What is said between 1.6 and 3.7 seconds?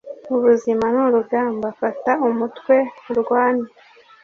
fata umutwe urwane